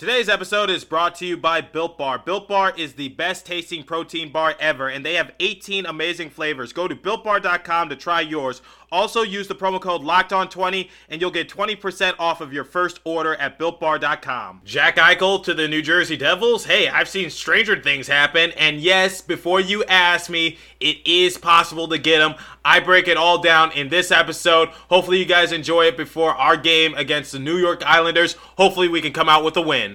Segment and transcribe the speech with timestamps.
[0.00, 2.20] Today's episode is brought to you by Built Bar.
[2.20, 6.72] Built Bar is the best tasting protein bar ever, and they have 18 amazing flavors.
[6.72, 8.62] Go to builtbar.com to try yours.
[8.92, 13.34] Also, use the promo code LOCKEDON20 and you'll get 20% off of your first order
[13.36, 14.62] at builtbar.com.
[14.64, 16.64] Jack Eichel to the New Jersey Devils.
[16.64, 21.88] Hey, I've seen stranger things happen, and yes, before you ask me, it is possible
[21.88, 22.34] to get him.
[22.64, 24.68] I break it all down in this episode.
[24.88, 28.34] Hopefully, you guys enjoy it before our game against the New York Islanders.
[28.56, 29.94] Hopefully, we can come out with a win.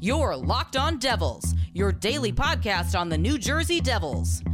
[0.00, 4.42] Your Locked On Devils, your daily podcast on the New Jersey Devils,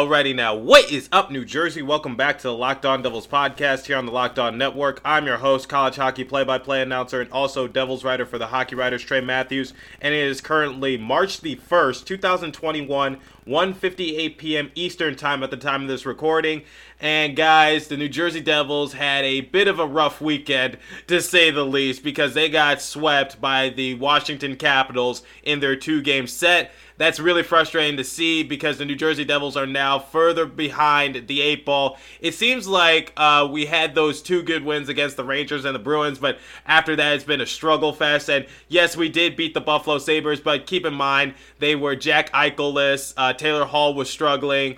[0.00, 1.82] Alrighty now, what is up, New Jersey?
[1.82, 4.98] Welcome back to the Locked On Devils podcast here on the Locked On Network.
[5.04, 9.02] I'm your host, college hockey play-by-play announcer, and also Devils writer for the Hockey Writers,
[9.02, 9.74] Trey Matthews.
[10.00, 14.70] And it is currently March the first, 2021, 1:58 p.m.
[14.74, 16.62] Eastern time at the time of this recording.
[16.98, 20.78] And guys, the New Jersey Devils had a bit of a rough weekend,
[21.08, 26.26] to say the least, because they got swept by the Washington Capitals in their two-game
[26.26, 31.28] set that's really frustrating to see because the New Jersey Devils are now further behind
[31.28, 31.96] the eight ball.
[32.20, 35.78] It seems like uh, we had those two good wins against the Rangers and the
[35.78, 38.28] Bruins, but after that, it's been a struggle fest.
[38.28, 42.30] And yes, we did beat the Buffalo Sabres, but keep in mind they were Jack
[42.32, 43.14] Eichel-less.
[43.16, 44.76] Uh, Taylor Hall was struggling.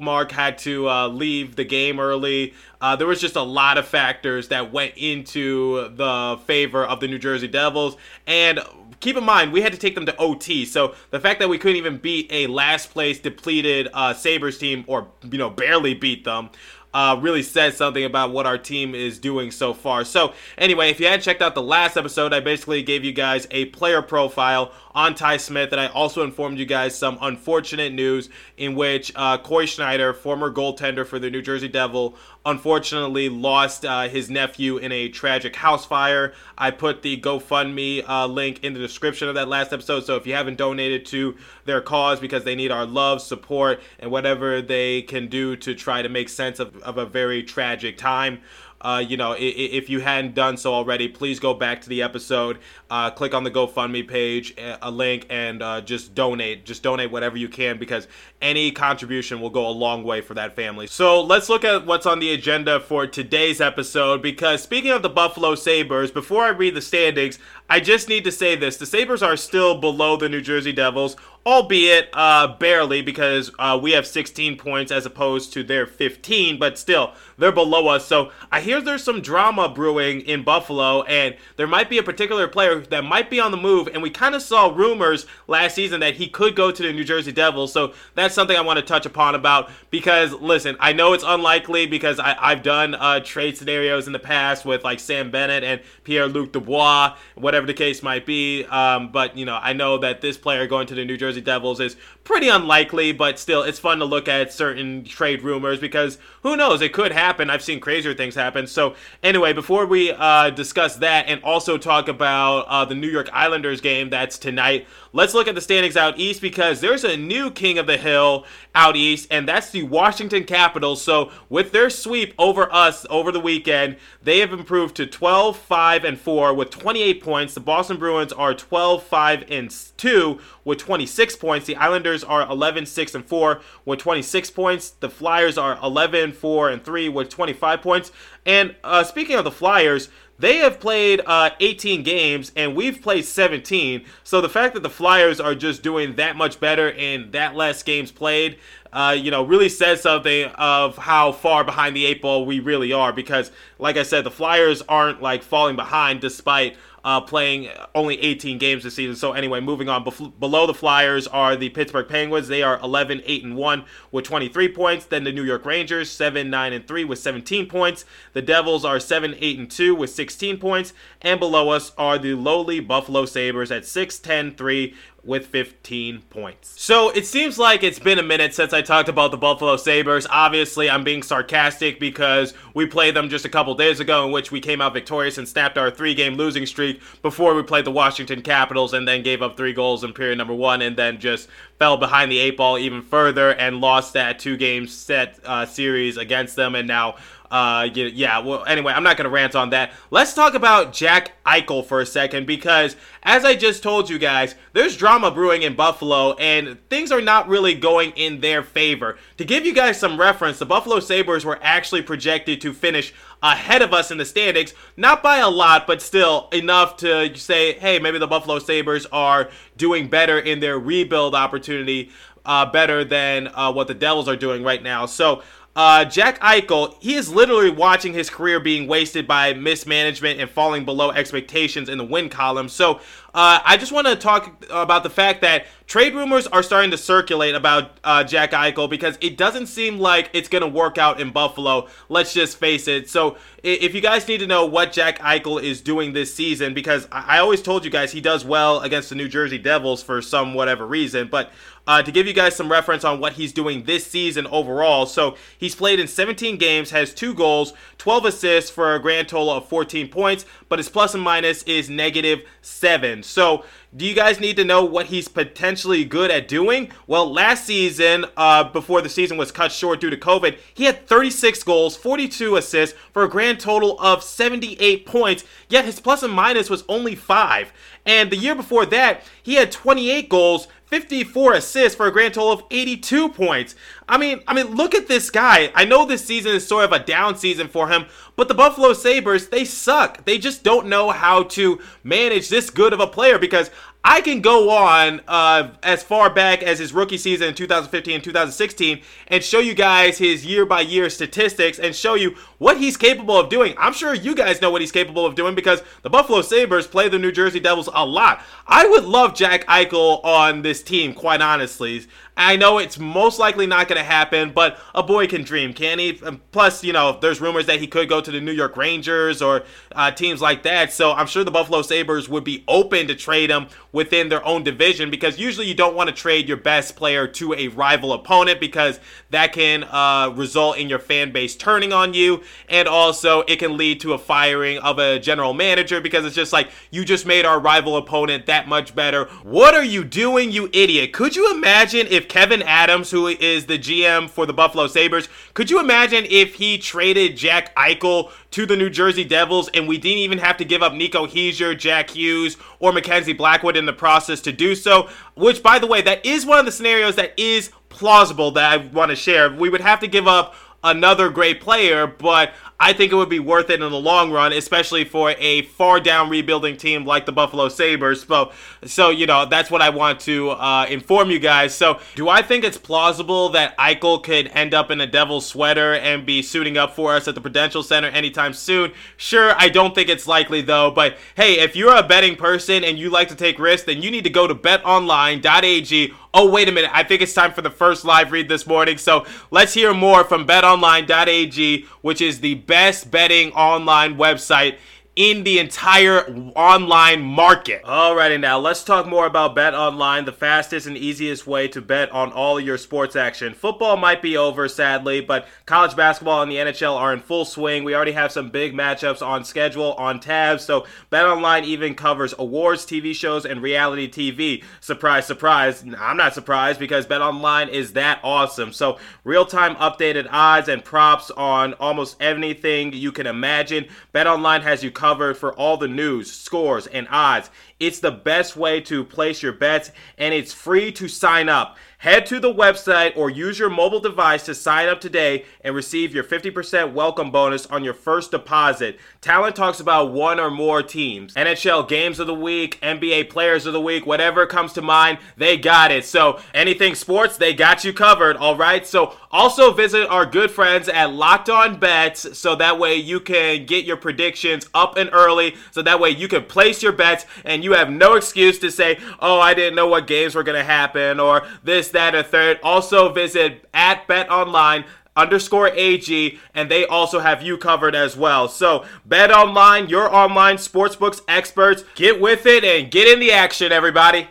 [0.00, 2.54] Mark had to uh, leave the game early.
[2.80, 7.06] Uh, there was just a lot of factors that went into the favor of the
[7.06, 7.96] New Jersey Devils.
[8.26, 8.60] And
[9.00, 10.64] keep in mind, we had to take them to OT.
[10.64, 14.84] So the fact that we couldn't even beat a last place depleted uh, Sabres team,
[14.86, 16.50] or, you know, barely beat them,
[16.94, 20.04] uh, really says something about what our team is doing so far.
[20.04, 23.46] So, anyway, if you hadn't checked out the last episode, I basically gave you guys
[23.50, 28.28] a player profile on Ty Smith, and I also informed you guys some unfortunate news
[28.56, 34.08] in which uh, Cory Schneider, former goaltender for the New Jersey Devil, unfortunately lost uh,
[34.08, 36.32] his nephew in a tragic house fire.
[36.56, 40.26] I put the GoFundMe uh, link in the description of that last episode, so if
[40.26, 45.02] you haven't donated to their cause because they need our love, support, and whatever they
[45.02, 48.40] can do to try to make sense of, of a very tragic time.
[48.80, 52.58] Uh, you know, if, you hadn't done so already, please go back to the episode,
[52.90, 56.64] uh, click on the GoFundMe page, a link, and uh, just donate.
[56.64, 58.06] Just donate whatever you can because
[58.40, 60.86] any contribution will go a long way for that family.
[60.86, 64.22] So let's look at what's on the agenda for today's episode.
[64.22, 67.38] Because speaking of the Buffalo Sabres, before I read the standings,
[67.70, 71.16] I just need to say this: the Sabres are still below the New Jersey Devils
[71.48, 76.76] albeit uh, barely because uh, we have 16 points as opposed to their 15, but
[76.76, 78.04] still, they're below us.
[78.04, 82.48] So I hear there's some drama brewing in Buffalo, and there might be a particular
[82.48, 86.00] player that might be on the move, and we kind of saw rumors last season
[86.00, 87.72] that he could go to the New Jersey Devils.
[87.72, 91.86] So that's something I want to touch upon about because, listen, I know it's unlikely
[91.86, 95.80] because I, have done uh, trade scenarios in the past with like Sam Bennett and
[96.04, 98.64] Pierre-Luc Dubois, whatever the case might be.
[98.64, 101.80] Um, but, you know, I know that this player going to the New Jersey Devils
[101.80, 106.56] is pretty unlikely, but still, it's fun to look at certain trade rumors because who
[106.56, 106.82] knows?
[106.82, 107.48] It could happen.
[107.48, 108.66] I've seen crazier things happen.
[108.66, 113.30] So, anyway, before we uh, discuss that and also talk about uh, the New York
[113.32, 117.50] Islanders game that's tonight, let's look at the standings out east because there's a new
[117.50, 121.02] king of the hill out east, and that's the Washington Capitals.
[121.02, 126.04] So, with their sweep over us over the weekend, they have improved to 12, 5,
[126.04, 127.47] and 4 with 28 points.
[127.54, 131.66] The Boston Bruins are 12, 5, and 2 with 26 points.
[131.66, 134.90] The Islanders are 11, 6, and 4 with 26 points.
[134.90, 138.12] The Flyers are 11, 4, and 3 with 25 points.
[138.46, 143.24] And uh, speaking of the Flyers, they have played uh, 18 games and we've played
[143.24, 144.04] 17.
[144.22, 147.82] So the fact that the Flyers are just doing that much better in that less
[147.82, 148.58] games played,
[148.92, 152.92] uh, you know, really says something of how far behind the eight ball we really
[152.92, 153.12] are.
[153.12, 158.58] Because, like I said, the Flyers aren't like falling behind despite uh, playing only 18
[158.58, 159.16] games this season.
[159.16, 160.04] So anyway, moving on.
[160.04, 162.48] Bef- below the Flyers are the Pittsburgh Penguins.
[162.48, 165.06] They are 11, 8, and 1 with 23 points.
[165.06, 168.04] Then the New York Rangers, 7, 9, and 3 with 17 points.
[168.32, 170.92] The Devils are 7, 8, and 2 with 16 points.
[171.22, 174.94] And below us are the lowly Buffalo Sabres at 6, 10, 3
[175.28, 176.80] with 15 points.
[176.80, 180.26] So it seems like it's been a minute since I talked about the Buffalo Sabres.
[180.30, 184.50] Obviously, I'm being sarcastic because we played them just a couple days ago, in which
[184.50, 186.87] we came out victorious and snapped our three game losing streak
[187.22, 190.54] before we played the Washington Capitals and then gave up three goals in period number
[190.54, 191.48] one and then just
[191.78, 196.16] fell behind the eight ball even further and lost that two game set uh, series
[196.16, 196.74] against them.
[196.74, 197.16] And now
[197.50, 199.92] Uh, yeah, well, anyway, I'm not going to rant on that.
[200.10, 204.54] Let's talk about Jack Eichel for a second because, as I just told you guys,
[204.74, 209.16] there's drama brewing in Buffalo and things are not really going in their favor.
[209.38, 213.80] To give you guys some reference, the Buffalo Sabres were actually projected to finish ahead
[213.80, 217.98] of us in the standings, not by a lot, but still enough to say, hey,
[217.98, 222.10] maybe the Buffalo Sabres are doing better in their rebuild opportunity.
[222.44, 225.04] Uh, better than uh, what the Devils are doing right now.
[225.04, 225.42] So
[225.76, 230.84] uh, Jack Eichel, he is literally watching his career being wasted by mismanagement and falling
[230.84, 232.68] below expectations in the win column.
[232.68, 232.96] So
[233.34, 236.98] uh, I just want to talk about the fact that trade rumors are starting to
[236.98, 241.20] circulate about uh, Jack Eichel because it doesn't seem like it's going to work out
[241.20, 241.86] in Buffalo.
[242.08, 243.08] Let's just face it.
[243.08, 247.06] So if you guys need to know what Jack Eichel is doing this season, because
[247.12, 250.54] I always told you guys he does well against the New Jersey Devils for some
[250.54, 251.52] whatever reason, but
[251.88, 255.06] uh, to give you guys some reference on what he's doing this season overall.
[255.06, 259.50] So he's played in 17 games, has two goals, 12 assists for a grand total
[259.50, 263.22] of 14 points, but his plus and minus is negative seven.
[263.22, 263.64] So
[263.96, 266.92] do you guys need to know what he's potentially good at doing?
[267.06, 271.06] Well, last season, uh, before the season was cut short due to COVID, he had
[271.06, 276.34] 36 goals, 42 assists for a grand total of 78 points, yet his plus and
[276.34, 277.72] minus was only 5.
[278.04, 282.52] And the year before that, he had 28 goals, 54 assists for a grand total
[282.52, 283.74] of 82 points.
[284.08, 285.70] I mean, I mean, look at this guy.
[285.74, 288.06] I know this season is sort of a down season for him,
[288.36, 290.24] but the Buffalo Sabres, they suck.
[290.24, 293.70] They just don't know how to manage this good of a player because
[294.04, 298.24] I can go on uh, as far back as his rookie season in 2015 and
[298.24, 302.96] 2016 and show you guys his year by year statistics and show you what he's
[302.96, 303.74] capable of doing.
[303.76, 307.08] I'm sure you guys know what he's capable of doing because the Buffalo Sabres play
[307.08, 308.40] the New Jersey Devils a lot.
[308.66, 312.06] I would love Jack Eichel on this team, quite honestly.
[312.36, 315.98] I know it's most likely not going to happen, but a boy can dream, can
[315.98, 316.12] he?
[316.52, 319.64] Plus, you know, there's rumors that he could go to the New York Rangers or
[319.90, 320.92] uh, teams like that.
[320.92, 324.62] So I'm sure the Buffalo Sabres would be open to trade him within their own
[324.62, 328.60] division because usually you don't want to trade your best player to a rival opponent
[328.60, 329.00] because
[329.30, 332.42] that can uh, result in your fan base turning on you.
[332.68, 336.52] And also, it can lead to a firing of a general manager because it's just
[336.52, 339.24] like, you just made our rival opponent that much better.
[339.42, 341.12] What are you doing, you idiot?
[341.12, 345.70] Could you imagine if Kevyn Adams, who is the GM for the Buffalo Sabres, could
[345.70, 350.18] you imagine if he traded Jack Eichel to the New Jersey Devils and we didn't
[350.18, 354.40] even have to give up Nico Hischier, Jack Hughes, or Mackenzie Blackwood in the process
[354.42, 355.08] to do so?
[355.34, 358.76] Which, by the way, that is one of the scenarios that is plausible that I
[358.76, 359.52] want to share.
[359.52, 360.54] We would have to give up
[360.84, 364.52] another great player, but I think it would be worth it in the long run,
[364.52, 368.22] especially for a far down rebuilding team like the Buffalo Sabres.
[368.22, 368.52] So,
[368.84, 371.74] so you know, that's what I want to uh, inform you guys.
[371.74, 375.94] So, do I think it's plausible that Eichel could end up in a Devil sweater
[375.94, 378.92] and be suiting up for us at the Prudential Center anytime soon?
[379.16, 380.92] Sure, I don't think it's likely though.
[380.92, 384.12] But hey, if you're a betting person and you like to take risks, then you
[384.12, 386.92] need to go to betonline.ag Oh, wait a minute.
[386.94, 388.96] I think it's time for the first live read this morning.
[388.96, 394.76] So let's hear more from betonline.ag, which is the best betting online website
[395.18, 397.82] in the entire online market.
[397.82, 402.08] Alrighty, now let's talk more about Bet Online, the fastest and easiest way to bet
[402.12, 403.52] on all your sports action.
[403.52, 407.82] Football might be over, sadly, but college basketball and the NHL are in full swing.
[407.82, 412.32] We already have some big matchups on schedule, on tabs, so Bet Online even covers
[412.38, 414.62] awards, TV shows, and reality TV.
[414.80, 415.84] Surprise, surprise.
[415.98, 418.72] I'm not surprised because Bet Online is that awesome.
[418.72, 423.88] So, real time updated odds and props on almost anything you can imagine.
[424.12, 427.48] Bet Online has you covered covered for all the news, scores, and odds.
[427.80, 431.76] It's the best way to place your bets, and it's free to sign up.
[432.02, 436.14] Head to the website or use your mobile device to sign up today and receive
[436.14, 439.00] your 50% welcome bonus on your first deposit.
[439.20, 441.34] Talent talks about one or more teams.
[441.34, 445.56] NHL games of the week, NBA players of the week, whatever comes to mind, they
[445.56, 446.04] got it.
[446.04, 448.86] So anything sports, they got you covered, all right?
[448.86, 453.66] So also visit our good friends at Locked On Bets so that way you can
[453.66, 457.64] get your predictions up and early so that way you can place your bets and
[457.64, 460.64] you have no excuse to say, "Oh, I didn't know what games were going to
[460.64, 462.58] happen" or this this, that, or third.
[462.62, 464.84] Also visit at BetOnline
[465.16, 468.48] underscore AG, and they also have you covered as well.
[468.48, 473.70] So, Bet Online, your online sportsbooks experts, get with it and get in the action,
[473.72, 474.28] everybody.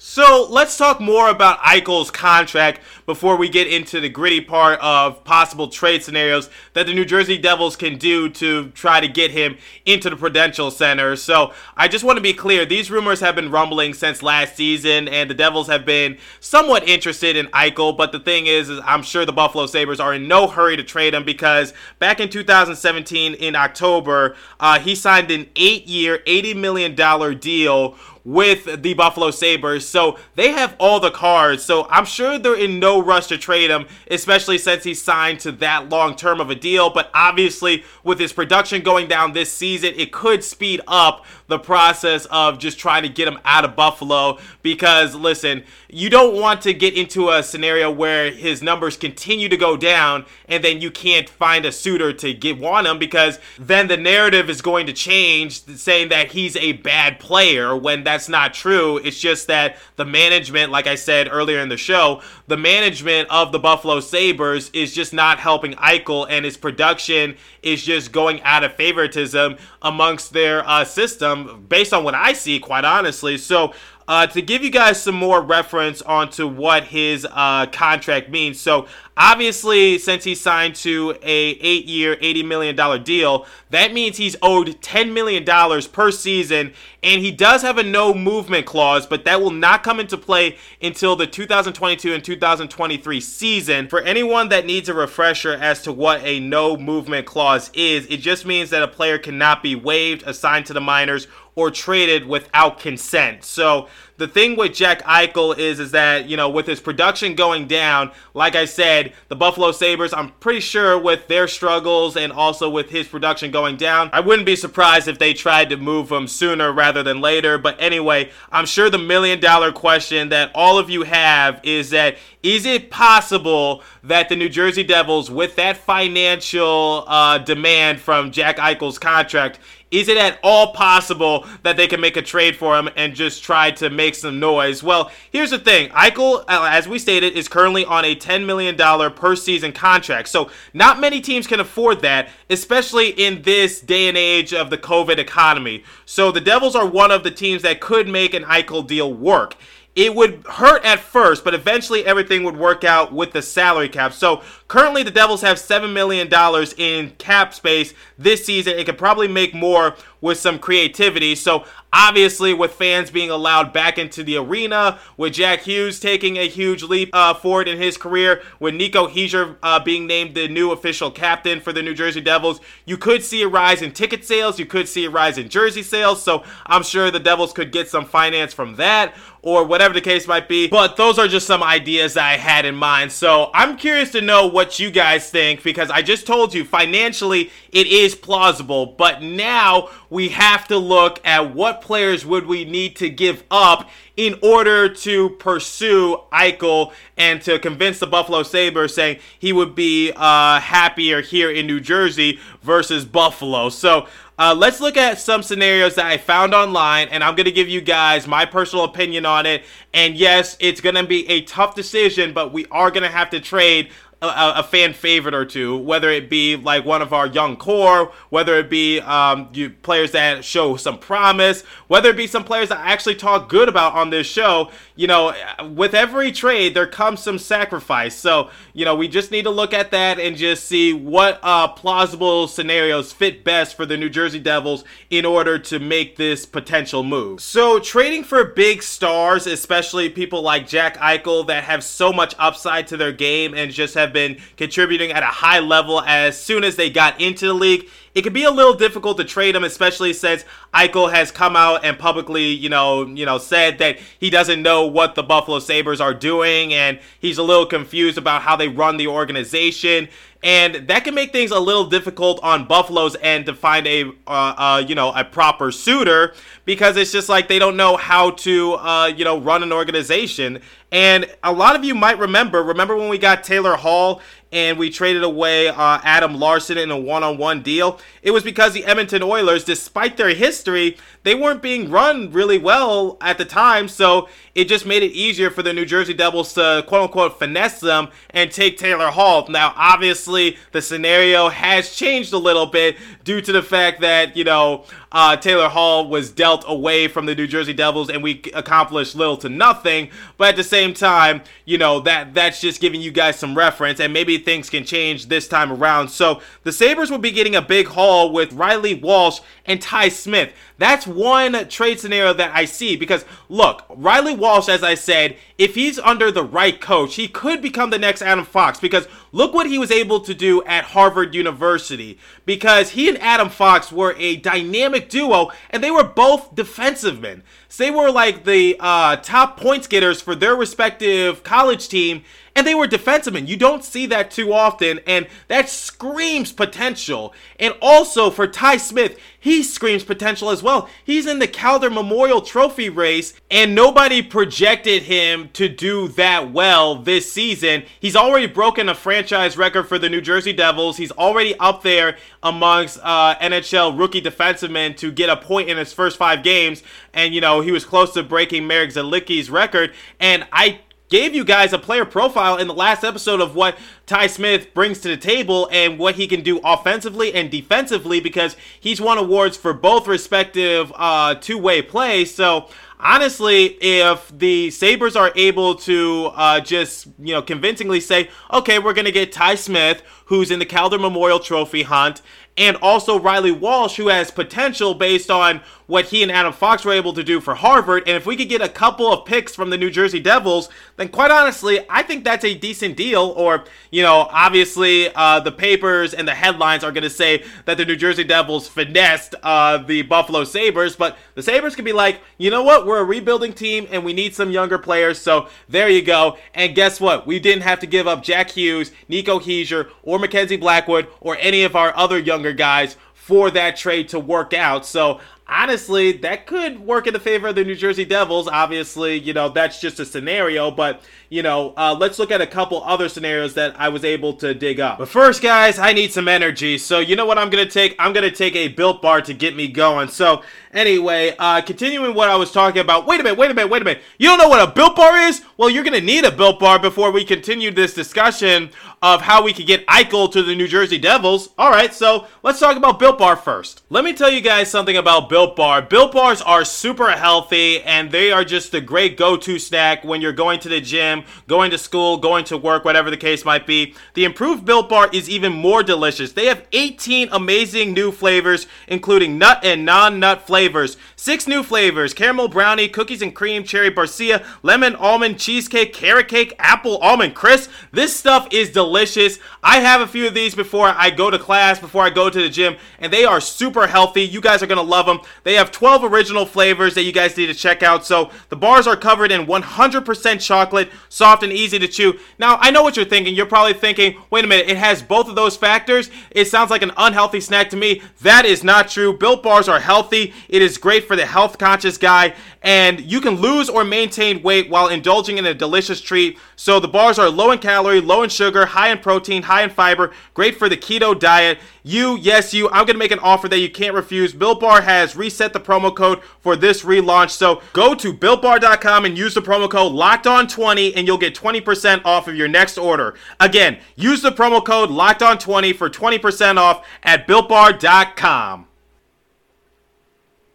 [0.00, 5.24] So let's talk more about Eichel's contract before we get into the gritty part of
[5.24, 9.56] possible trade scenarios that the New Jersey Devils can do to try to get him
[9.84, 11.16] into the Prudential Center.
[11.16, 15.08] So I just want to be clear these rumors have been rumbling since last season,
[15.08, 17.96] and the Devils have been somewhat interested in Eichel.
[17.96, 20.84] But the thing is, is I'm sure the Buffalo Sabres are in no hurry to
[20.84, 26.54] trade him because back in 2017 in October, uh, he signed an eight year, $80
[26.54, 26.94] million
[27.40, 27.96] deal
[28.28, 29.88] with the Buffalo Sabres.
[29.88, 31.62] So they have all the cards.
[31.64, 35.52] So I'm sure they're in no rush to trade him, especially since he signed to
[35.52, 36.90] that long term of a deal.
[36.90, 42.26] But obviously, with his production going down this season, it could speed up the process
[42.26, 44.38] of just trying to get him out of Buffalo.
[44.62, 49.56] Because listen, you don't want to get into a scenario where his numbers continue to
[49.56, 53.88] go down and then you can't find a suitor to get want him because then
[53.88, 58.54] the narrative is going to change saying that he's a bad player when that's not
[58.54, 58.98] true.
[58.98, 63.52] It's just that the management, like I said earlier in the show, the management of
[63.52, 67.36] the Buffalo Sabres is just not helping Eichel, and his production
[67.72, 72.58] is just going out of favoritism amongst their uh, system, based on what I see,
[72.58, 73.38] quite honestly.
[73.38, 73.74] So,
[74.08, 78.58] uh, to give you guys some more reference onto what his uh, contract means.
[78.58, 78.86] So
[79.18, 84.80] obviously, since he signed to a eight-year, eighty million dollar deal, that means he's owed
[84.80, 86.72] ten million dollars per season,
[87.02, 90.56] and he does have a no movement clause, but that will not come into play
[90.80, 93.88] until the 2022 and 2023 season.
[93.88, 98.18] For anyone that needs a refresher as to what a no movement clause is, it
[98.18, 102.78] just means that a player cannot be waived, assigned to the minors, or traded without
[102.78, 103.42] consent.
[103.42, 107.66] So the thing with Jack Eichel is is that, you know, with his production going
[107.66, 112.70] down, like I said, the Buffalo Sabres, I'm pretty sure with their struggles and also
[112.70, 116.28] with his production going down, I wouldn't be surprised if they tried to move him
[116.28, 117.58] sooner rather than later.
[117.58, 122.18] But anyway, I'm sure the million dollar question that all of you have is that
[122.44, 128.58] is it possible that the New Jersey Devils, with that financial uh, demand from Jack
[128.58, 129.58] Eichel's contract,
[129.90, 133.42] is it at all possible that they can make a trade for him and just
[133.42, 134.82] try to make some noise?
[134.82, 135.88] Well, here's the thing.
[135.90, 138.76] Eichel, uh, as we stated, is currently on a $10 million
[139.12, 140.28] per season contract.
[140.28, 144.78] So not many teams can afford that, especially in this day and age of the
[144.78, 145.84] COVID economy.
[146.04, 149.56] So the Devils are one of the teams that could make an Eichel deal work
[149.98, 154.12] it would hurt at first, but eventually everything would work out with the salary cap.
[154.12, 156.28] So currently the Devils have $7 million
[156.76, 158.78] in cap space this season.
[158.78, 161.34] It could probably make more with some creativity.
[161.34, 166.48] So obviously, with fans being allowed back into the arena, with Jack Hughes taking a
[166.48, 170.72] huge leap uh, forward in his career, with Nico Hischier uh, being named the new
[170.72, 174.58] official captain for the New Jersey Devils, you could see a rise in ticket sales.
[174.58, 176.22] You could see a rise in jersey sales.
[176.22, 180.26] So I'm sure the Devils could get some finance from that or whatever the case
[180.26, 180.68] might be.
[180.68, 183.12] But those are just some ideas I had in mind.
[183.12, 187.50] So I'm curious to know what you guys think because I just told you financially
[187.72, 188.86] it is plausible.
[188.86, 193.88] But now we have to look at what players would we need to give up
[194.16, 200.12] in order to pursue Eichel and to convince the Buffalo Sabres saying he would be
[200.16, 203.68] uh, happier here in New Jersey versus Buffalo.
[203.68, 207.52] So uh, let's look at some scenarios that I found online, and I'm going to
[207.52, 209.64] give you guys my personal opinion on it.
[209.92, 213.30] And yes, it's going to be a tough decision, but we are going to have
[213.30, 217.28] to trade a, a, fan favorite or two, whether it be like one of our
[217.28, 222.26] young core, whether it be um, you, players that show some promise, whether it be
[222.26, 224.72] some players that I actually talk good about on this show.
[224.96, 225.32] You know,
[225.72, 228.16] with every trade, there comes some sacrifice.
[228.16, 231.68] So, you know, we just need to look at that and just see what uh,
[231.68, 237.04] plausible scenarios fit best for the New Jersey Devils in order to make this potential
[237.04, 237.40] move.
[237.40, 242.88] So, trading for big stars, especially people like Jack Eichel that have so much upside
[242.88, 246.64] to their game and just have have been contributing at a high level as soon
[246.64, 247.88] as they got into the league.
[248.18, 250.44] It can be a little difficult to trade him, especially since
[250.74, 254.86] Eichel has come out and publicly, you know, you know, said that he doesn't know
[254.86, 258.96] what the Buffalo Sabres are doing and he's a little confused about how they run
[258.96, 260.08] the organization
[260.42, 264.54] and that can make things a little difficult on Buffalo's end to find a uh,
[264.56, 266.32] uh, you know a proper suitor
[266.64, 270.60] because it's just like they don't know how to uh, you know run an organization.
[270.92, 274.20] And a lot of you might remember remember when we got Taylor Hall
[274.50, 278.00] and we traded away uh, Adam Larsson in a one-on-one deal.
[278.22, 283.18] It was because the Edmonton Oilers, despite their history, they weren't being run really well
[283.20, 283.88] at the time.
[283.88, 287.80] So it just made it easier for the New Jersey Devils to quote unquote finesse
[287.80, 289.46] them and take Taylor Hall.
[289.48, 294.44] Now, obviously, the scenario has changed a little bit due to the fact that, you
[294.44, 299.14] know, uh, Taylor Hall was dealt away from the New Jersey Devils and we accomplished
[299.14, 300.10] little to nothing.
[300.36, 304.00] But at the same time, you know, that that's just giving you guys some reference
[304.00, 306.08] and maybe things can change this time around.
[306.08, 310.52] So the Sabres will be getting a big haul with Reilly Walsh and Ty Smith.
[310.76, 315.74] That's one trade scenario that I see because look, Reilly Walsh, as I said, if
[315.74, 319.66] he's under the right coach, he could become the next Adam Fox because look what
[319.66, 324.36] he was able to do at Harvard University because he and Adam Fox were a
[324.36, 327.42] dynamic duo and they were both defensive men.
[327.68, 332.24] So they were like the uh, top points getters for their respective college team
[332.58, 333.46] and they were defensemen.
[333.46, 337.32] You don't see that too often, and that screams potential.
[337.60, 340.88] And also for Ty Smith, he screams potential as well.
[341.04, 346.96] He's in the Calder Memorial Trophy race, and nobody projected him to do that well
[346.96, 347.84] this season.
[348.00, 350.96] He's already broken a franchise record for the New Jersey Devils.
[350.96, 355.92] He's already up there amongst uh, NHL rookie defensemen to get a point in his
[355.92, 356.82] first five games,
[357.14, 359.94] and you know he was close to breaking Marek Zidlicky's record.
[360.18, 364.26] And I gave you guys a player profile in the last episode of what Ty
[364.26, 369.00] Smith brings to the table and what he can do offensively and defensively because he's
[369.00, 372.34] won awards for both respective uh, two-way plays.
[372.34, 372.68] So
[373.00, 378.94] honestly, if the Sabres are able to uh, just, you know, convincingly say, okay, we're
[378.94, 382.22] going to get Ty Smith, who's in the Calder Memorial Trophy hunt,
[382.56, 386.92] and also Reilly Walsh, who has potential based on what he and Adam Fox were
[386.92, 388.04] able to do for Harvard.
[388.06, 391.08] And if we could get a couple of picks from the New Jersey Devils, then
[391.08, 393.32] quite honestly, I think that's a decent deal.
[393.36, 397.78] Or, you know, obviously uh, the papers and the headlines are going to say that
[397.78, 402.20] the New Jersey Devils finessed uh, the Buffalo Sabres, but the Sabres can be like,
[402.36, 405.18] you know what, we're a rebuilding team and we need some younger players.
[405.18, 406.36] So there you go.
[406.52, 407.26] And guess what?
[407.26, 411.62] We didn't have to give up Jack Hughes, Nico Hischier, or Mackenzie Blackwood, or any
[411.62, 414.86] of our other younger guys for that trade to work out.
[414.86, 418.46] So honestly, that could work in the favor of the New Jersey Devils.
[418.48, 422.46] Obviously, you know, that's just a scenario, but, you know, uh, let's look at a
[422.46, 424.98] couple other scenarios that I was able to dig up.
[424.98, 426.78] But first, guys, I need some energy.
[426.78, 427.96] So, you know what I'm going to take?
[427.98, 430.08] I'm going to take a Built Bar to get me going.
[430.08, 433.06] So, anyway, uh, continuing what I was talking about.
[433.06, 434.02] Wait a minute, wait a minute, wait a minute.
[434.18, 435.42] You don't know what a Built Bar is?
[435.56, 439.44] Well, you're going to need a Built Bar before we continue this discussion of how
[439.44, 441.50] we could get Eichel to the New Jersey Devils.
[441.56, 443.82] All right, so let's talk about Built Bar first.
[443.90, 445.82] Let me tell you guys something about Built Bar.
[445.82, 450.32] Built Bars are super healthy and they are just a great go-to snack when you're
[450.32, 453.94] going to the gym, going to school, going to work, whatever the case might be.
[454.14, 456.32] The improved Built Bar is even more delicious.
[456.32, 460.96] They have 18 amazing new flavors, including nut and non-nut flavors.
[461.14, 466.54] Six new flavors: caramel brownie, cookies and cream, cherry barcia, lemon almond cheesecake, carrot cake,
[466.58, 467.70] apple almond crisp.
[467.92, 469.38] This stuff is delicious.
[469.62, 472.40] I have a few of these before I go to class, before I go to
[472.40, 474.22] the gym, and they are super healthy.
[474.22, 475.20] You guys are gonna love them.
[475.44, 478.04] They have 12 original flavors that you guys need to check out.
[478.04, 482.18] So the bars are covered in 100% chocolate, soft and easy to chew.
[482.38, 483.34] Now, I know what you're thinking.
[483.34, 486.10] You're probably thinking, wait a minute, it has both of those factors.
[486.30, 488.02] It sounds like an unhealthy snack to me.
[488.22, 489.16] That is not true.
[489.16, 490.34] Built bars are healthy.
[490.48, 494.68] It is great for the health conscious guy, and you can lose or maintain weight
[494.68, 496.38] while indulging in a delicious treat.
[496.56, 499.70] So the bars are low in calorie, low in sugar, high in protein, high in
[499.70, 501.58] fiber, great for the keto diet.
[501.88, 504.34] You, yes, you, I'm gonna make an offer that you can't refuse.
[504.34, 507.30] Built Bar has reset the promo code for this relaunch.
[507.30, 511.34] So go to builtbar.com and use the promo code locked on 20 and you'll get
[511.34, 513.14] 20% off of your next order.
[513.40, 518.66] Again, use the promo code locked on 20 for 20% off at builtbar.com.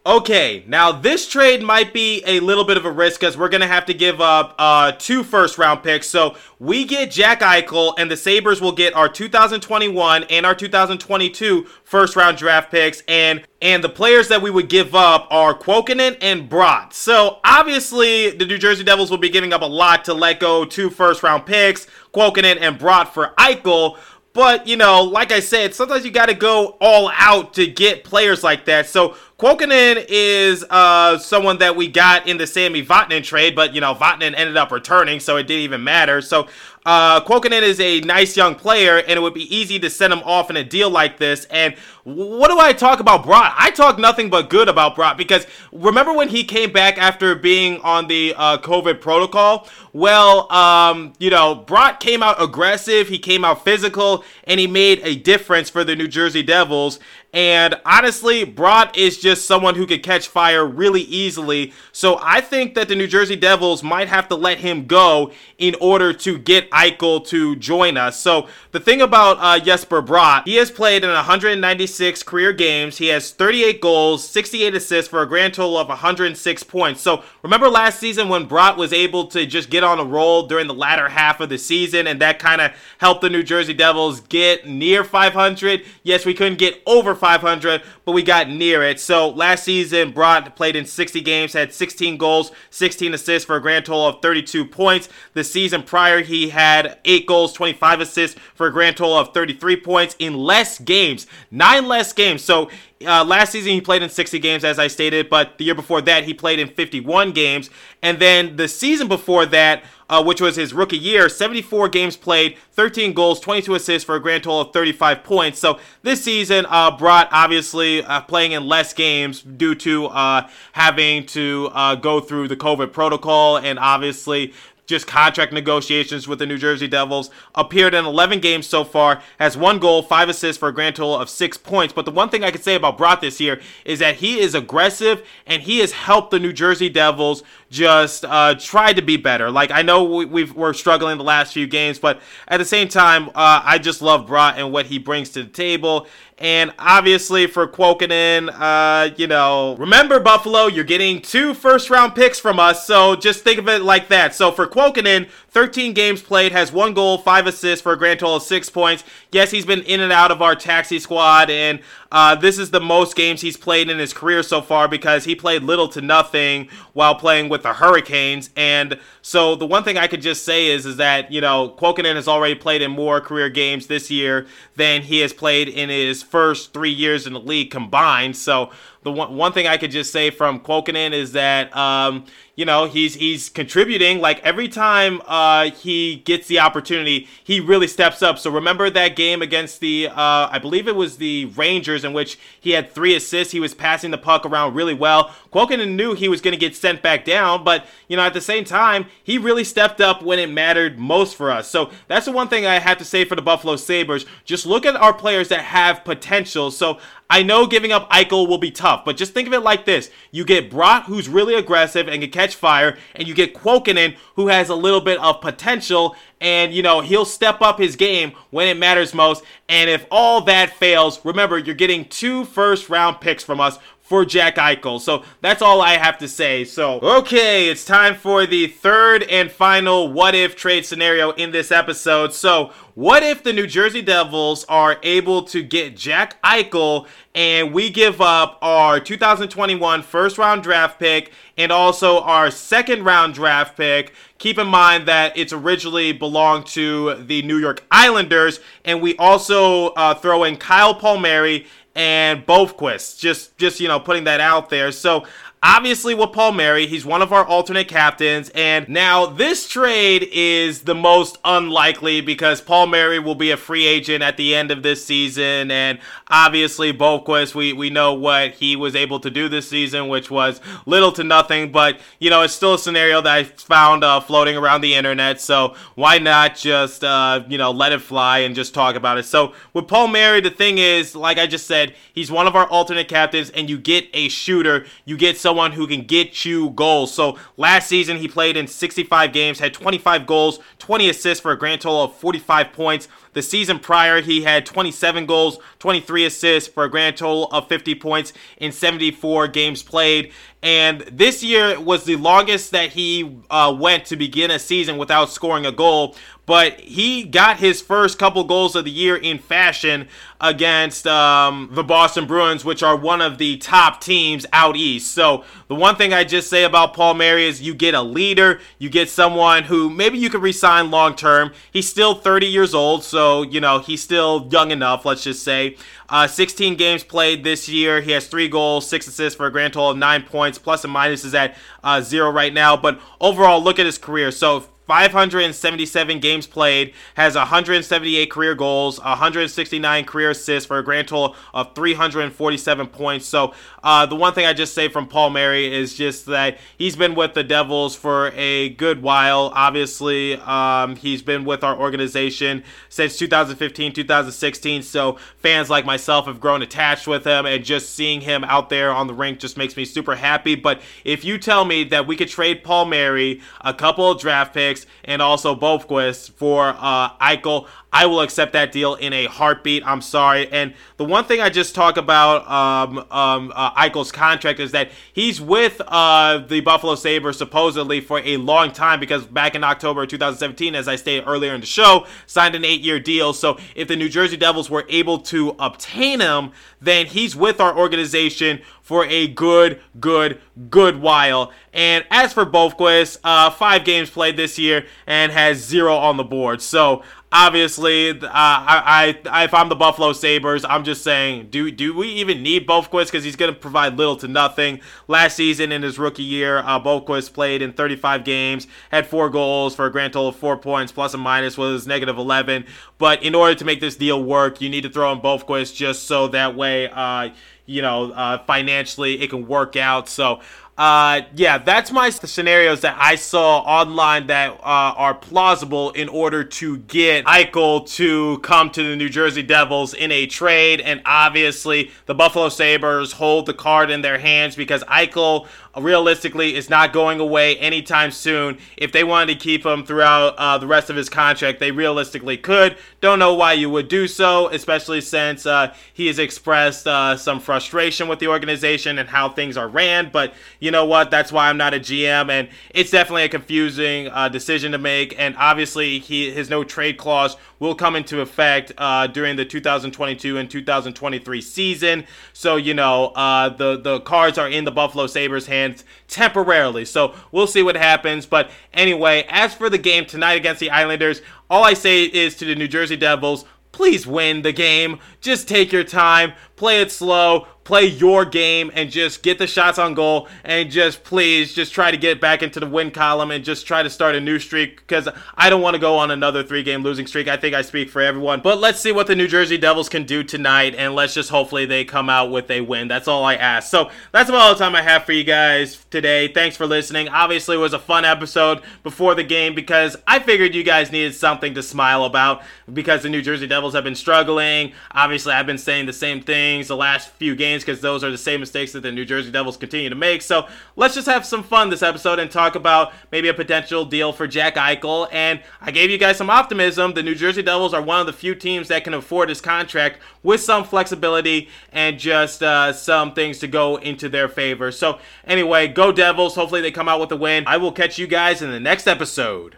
[0.06, 3.62] Okay, now this trade might be a little bit of a risk because we're going
[3.62, 6.08] to have to give up uh, two first round picks.
[6.08, 11.64] So we get Jack Eichel, and the Sabres will get our 2021 and our 2022
[11.86, 13.02] first round draft picks.
[13.08, 16.92] And and the players that we would give up are Kuokkanen and Bratt.
[16.92, 20.66] So obviously, the New Jersey Devils will be giving up a lot to let go
[20.66, 23.98] two first round picks, Kuokkanen and Bratt for Eichel.
[24.34, 28.04] But, you know, like I said, sometimes you got to go all out to get
[28.04, 28.88] players like that.
[28.88, 33.82] So, Kuokkanen is uh, someone that we got in the Sami Vatanen trade, but, you
[33.82, 36.20] know, Vatanen ended up returning, so it didn't even matter.
[36.20, 36.48] So,
[36.86, 40.20] uh, Kuokkanen is a nice young player, and it would be easy to send him
[40.20, 41.46] off in a deal like this.
[41.46, 43.54] And what do I talk about Bratt?
[43.58, 47.80] I talk nothing but good about Bratt because remember when he came back after being
[47.82, 49.68] on the uh, COVID protocol?
[49.94, 55.00] Well, um, you know, Bratt came out aggressive, he came out physical, and he made
[55.04, 57.00] a difference for the New Jersey Devils.
[57.34, 61.74] And honestly, Bratt is just someone who could catch fire really easily.
[61.92, 65.76] So I think that the New Jersey Devils might have to let him go in
[65.82, 68.20] order to get Eichel to join us.
[68.20, 73.00] So the thing about uh, Jesper Bratt, he has played in 196 career games.
[73.00, 77.02] He has 38 goals, 68 assists for a grand total of 106 points.
[77.02, 80.68] So remember last season when Bratt was able to just get on a roll during
[80.68, 84.20] the latter half of the season, and that kind of helped the New Jersey Devils
[84.22, 85.84] get near 500.
[86.04, 89.00] Yes, we couldn't get over 500, but we got near it.
[89.00, 93.62] So last season, Bratt played in 60 games, had 16 goals, 16 assists for a
[93.62, 95.08] grand total of 32 points.
[95.32, 99.78] The season prior, he had 8 goals, 25 assists for a grand total of 33
[99.78, 102.44] points in less games, nine less games.
[102.44, 102.70] So
[103.06, 106.02] uh, last season he played in 60 games, as I stated, but the year before
[106.02, 107.70] that he played in 51 games,
[108.02, 112.56] and then the season before that, uh, which was his rookie year, 74 games played,
[112.74, 115.58] 13 goals, 22 assists for a grand total of 35 points.
[115.58, 121.26] So this season, uh, Bratt obviously uh, playing in less games due to uh, having
[121.28, 124.54] to uh, go through the COVID protocol and obviously
[124.86, 127.30] just contract negotiations with the New Jersey Devils.
[127.56, 131.18] Appeared in 11 games so far, has one goal, five assists for a grand total
[131.18, 131.94] of six points.
[131.94, 134.54] But the one thing I can say about Bratt this year is that he is
[134.54, 139.50] aggressive and he has helped the New Jersey Devils just uh, try to be better.
[139.50, 142.88] Like I know we, have we're struggling the last few games, but at the same
[142.88, 146.08] time, uh, I just love Bratt and what he brings to the table.
[146.38, 152.40] And obviously for Kuokkanen, uh, you know, remember Buffalo, you're getting two first round picks
[152.40, 152.86] from us.
[152.86, 154.36] So just think of it like that.
[154.36, 158.38] So for Kuokkanen, 13 games played, has one goal, five assists for a grand total
[158.38, 159.04] of six points.
[159.32, 161.80] Yes, he's been in and out of our taxi squad, and
[162.12, 165.36] uh, this is the most games he's played in his career so far because he
[165.36, 168.50] played little to nothing while playing with the Hurricanes.
[168.56, 172.16] And so the one thing I could just say is, is that you know Kuokkanen
[172.16, 176.24] has already played in more career games this year than he has played in his
[176.24, 178.36] first three years in the league combined.
[178.36, 178.72] So
[179.04, 182.86] the one, one thing I could just say from Kuokkanen is that um, you know
[182.86, 184.20] he's he's contributing.
[184.20, 188.38] Like every time uh, he gets the opportunity he really steps up.
[188.38, 192.38] So remember that game against the uh, i believe it was the rangers in which
[192.60, 193.54] he had three assists.
[193.54, 195.34] He was passing the puck around really well.
[195.52, 198.42] Kuokkanen knew he was going to get sent back down but you know at the
[198.42, 201.68] same time he really stepped up when it mattered most for us.
[201.70, 204.26] So that's the one thing i have to say for the buffalo sabres.
[204.46, 206.70] Just look at our players that have potential.
[206.70, 209.86] So I know giving up Eichel will be tough, but just think of it like
[209.86, 210.12] this.
[210.32, 214.48] You get Brock, who's really aggressive and can catch fire, and you get Kuokkanen, who
[214.50, 218.68] has a little bit of potential, and, you know, he'll step up his game when
[218.68, 219.44] it matters most.
[219.70, 224.26] And if all that fails, remember, you're getting two first round picks from us for
[224.26, 225.00] Jack Eichel.
[225.00, 226.66] So that's all I have to say.
[226.66, 231.72] So, okay, it's time for the third and final what if trade scenario in this
[231.72, 232.34] episode.
[232.34, 237.90] So, what if the New Jersey Devils are able to get Jack Eichel and we
[237.90, 244.14] give up our 2021 first round draft pick and also our second round draft pick?
[244.38, 249.88] Keep in mind that it's originally belonged to the New York Islanders, and we also
[249.94, 253.20] uh, throw in Kyle Palmieri and Boqvist.
[253.20, 254.92] Just just you know putting that out there.
[254.92, 255.26] So
[255.66, 258.50] Obviously, with Paul Palmieri, he's one of our alternate captains.
[258.54, 263.88] And now this trade is the most unlikely because Paul Palmieri will be a free
[263.88, 265.72] agent at the end of this season.
[265.72, 270.30] And obviously, Boqvist, we, we know what he was able to do this season, which
[270.30, 271.72] was little to nothing.
[271.72, 275.40] But, you know, it's still a scenario that I found uh, floating around the internet.
[275.40, 279.24] So why not just, uh, you know, let it fly and just talk about it?
[279.24, 282.68] So with Paul Palmieri, the thing is, like I just said, he's one of our
[282.68, 284.86] alternate captains, and you get a shooter.
[285.06, 287.14] You get someone someone who can get you goals.
[287.14, 291.58] So last season he played in 65 games, had 25 goals, 20 assists for a
[291.58, 293.08] grand total of 45 points.
[293.34, 297.94] The season prior, he had 27 goals, 23 assists for a grand total of 50
[297.96, 300.32] points in 74 games played.
[300.64, 305.30] And this year was the longest that he uh, went to begin a season without
[305.30, 306.16] scoring a goal.
[306.46, 310.10] But he got his first couple goals of the year in fashion
[310.42, 315.14] against um, the Boston Bruins, which are one of the top teams out east.
[315.14, 318.90] So the one thing I just say about Palmieri is you get a leader, you
[318.90, 321.54] get someone who maybe you could resign long term.
[321.72, 325.06] He's still 30 years old, so you know he's still young enough.
[325.06, 325.78] Let's just say.
[326.10, 328.02] Uh, 16 games played this year.
[328.02, 330.60] He has three goals, six assists for a grand total of nine points.
[330.60, 332.76] Plus and minus is at uh, zero right now.
[332.76, 334.30] But overall, look at his career.
[334.30, 341.36] So 577 games played, has 178 career goals, 169 career assists for a grand total
[341.54, 343.26] of 347 points.
[343.26, 347.16] So, uh, the one thing I just say from Palmieri is just that he's been
[347.16, 349.52] with the Devils for a good while.
[349.56, 354.84] Obviously, um, he's been with our organization since 2015, 2016.
[354.84, 358.92] So, fans like myself have grown attached with him, and just seeing him out there
[358.92, 360.56] on the rink just makes me super happy.
[360.56, 364.73] But if you tell me that we could trade Palmieri, a couple of draft picks,
[365.04, 369.86] and also Boqvist for uh, Eichel, I will accept that deal in a heartbeat.
[369.86, 370.52] I'm sorry.
[370.52, 374.90] And the one thing I just talk about um, um, uh, Eichel's contract is that
[375.14, 380.08] he's with uh, the Buffalo Sabres supposedly for a long time because back in October
[380.08, 383.32] 2017, as I stated earlier in the show, signed an eight year deal.
[383.32, 386.52] So if the New Jersey Devils were able to obtain him,
[386.82, 391.52] then he's with our organization for a good, good, good while.
[391.72, 396.24] And as for Boqvist, uh, five games played this year and has zero on the
[396.24, 396.62] board.
[396.62, 397.02] So
[397.34, 402.08] obviously, uh, I, I, if I'm the Buffalo Sabres, I'm just saying, do do we
[402.10, 403.08] even need Boqvist?
[403.08, 404.80] Because he's going to provide little to nothing.
[405.08, 409.76] Last season, in his rookie year, uh, Boqvist played in 35 games, had four goals
[409.76, 412.66] for a grand total of four points, plus and minus was negative 11.
[413.00, 416.04] But in order to make this deal work, you need to throw in Boqvist just
[416.04, 417.32] so that way, uh,
[417.66, 420.08] you know, uh, financially it can work out.
[420.08, 420.42] So
[420.76, 426.44] uh, yeah, that's my scenarios that I saw online that uh, are plausible in order
[426.44, 430.82] to get Eichel to come to the New Jersey Devils in a trade.
[430.82, 436.70] And obviously, the Buffalo Sabres hold the card in their hands because Eichel realistically is
[436.70, 438.58] not going away anytime soon.
[438.78, 442.38] If they wanted to keep him throughout uh, the rest of his contract, they realistically
[442.38, 442.78] could.
[443.02, 447.40] Don't know why you would do so, especially since uh, he has expressed uh, some
[447.40, 450.10] frustration with the organization and how things are ran.
[450.12, 450.34] But
[450.64, 451.12] you know what?
[451.12, 455.14] That's why I'm not a GM, and it's definitely a confusing uh, decision to make.
[455.20, 460.38] And obviously, he his no trade clause will come into effect uh, during the 2022
[460.38, 462.06] and 2023 season.
[462.32, 466.86] So you know uh, the the cards are in the Buffalo Sabres' hands temporarily.
[466.86, 468.26] So we'll see what happens.
[468.26, 472.46] But anyway, as for the game tonight against the Islanders, all I say is to
[472.46, 475.00] the New Jersey Devils, please win the game.
[475.20, 476.32] Just take your time,
[476.64, 481.04] play it slow, play your game and just get the shots on goal and just
[481.04, 484.16] please just try to get back into the win column and just try to start
[484.16, 487.28] a new streak because I don't want to go on another three game losing streak.
[487.28, 488.42] I think I speak for everyone.
[488.42, 491.66] But let's see what the New Jersey Devils can do tonight and let's just hopefully
[491.66, 492.88] they come out with a win.
[492.88, 493.70] That's all I ask.
[493.70, 496.30] So that's about all the time I have for you guys today.
[496.30, 497.10] Thanks for listening.
[497.10, 501.16] Obviously, it was a fun episode before the game because I figured you guys needed
[501.16, 504.74] something to smile about because the New Jersey Devils have been struggling.
[504.92, 506.22] Obviously, I've been saying the same
[506.54, 509.32] things the last few games because those are the same mistakes that the New Jersey
[509.32, 510.22] Devils continue to make.
[510.22, 514.14] So let's just have some fun this episode and talk about maybe a potential deal
[514.14, 515.08] for Jack Eichel.
[515.12, 516.94] And I gave you guys some optimism.
[516.94, 520.00] The New Jersey Devils are one of the few teams that can afford his contract
[520.22, 524.72] with some flexibility and just uh, some things to go into their favor.
[524.72, 526.36] So anyway, go Devils.
[526.36, 527.46] Hopefully they come out with a win.
[527.48, 529.58] I will catch you guys in the next episode.